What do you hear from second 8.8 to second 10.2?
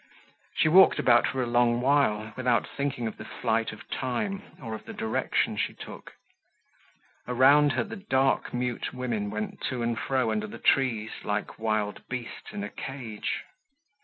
women went to and